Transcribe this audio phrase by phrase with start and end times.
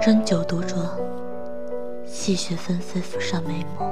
[0.00, 0.76] 斟酒独酌，
[2.06, 3.84] 细雪纷飞浮上眉目，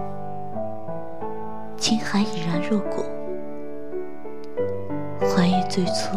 [1.77, 3.05] 清寒已然入骨，
[5.21, 6.17] 怀疑最初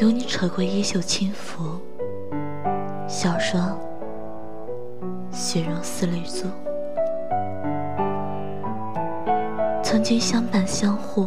[0.00, 1.80] 由你扯过衣袖轻拂，
[3.08, 3.60] 笑说
[5.32, 6.46] 雪融丝缕足，
[9.82, 11.26] 曾经相伴相护。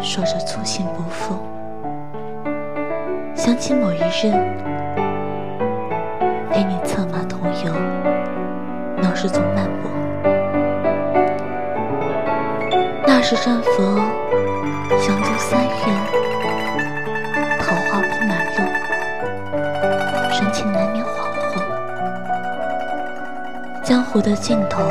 [0.00, 1.34] 说着粗心不负，
[3.46, 4.32] 想起某一日
[6.50, 7.72] 陪你策马同游，
[9.00, 9.88] 闹市中漫步。
[13.06, 13.98] 那时正逢
[15.06, 15.70] 扬州三月，
[17.60, 18.58] 桃花铺满路，
[20.32, 21.08] 神情难免恍
[21.46, 21.62] 惚。
[23.84, 24.82] 江湖的尽头，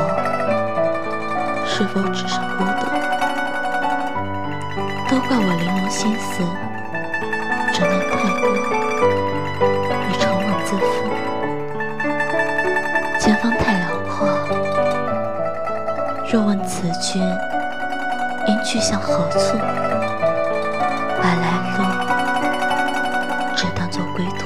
[1.66, 2.86] 是否只剩孤独？
[5.10, 6.42] 都怪我玲珑心思，
[16.28, 17.22] 若问此君
[18.48, 19.56] 应去向何处，
[21.22, 21.46] 把来
[21.78, 21.84] 路
[23.54, 24.44] 只当作归途。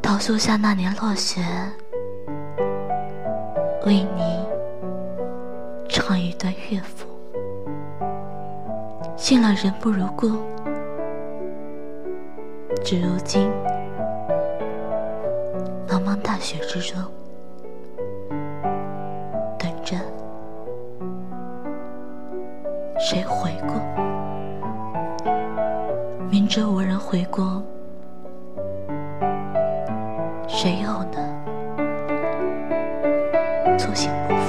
[0.00, 1.42] 桃树下那年落雪，
[3.84, 4.40] 为你
[5.86, 7.06] 唱一段乐府。
[9.14, 10.38] 信了人不如故，
[12.82, 13.50] 只如今，
[15.86, 16.98] 茫茫大雪之中，
[23.02, 23.74] 谁回过？
[26.30, 27.62] 明知无人回过，
[30.46, 31.38] 谁又能
[33.78, 34.39] 坐行不？